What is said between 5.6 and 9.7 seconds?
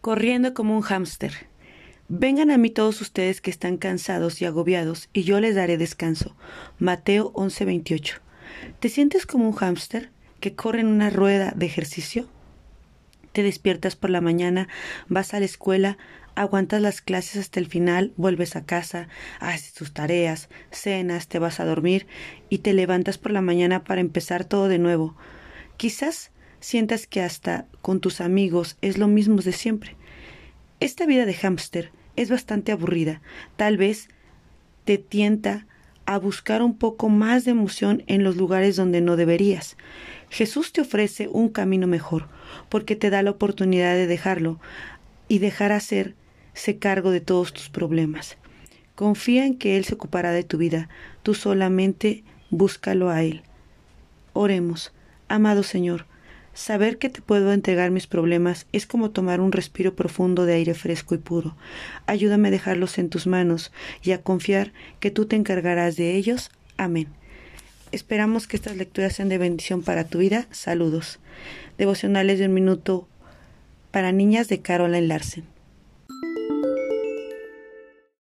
descanso. Mateo 11:28. ¿Te sientes como un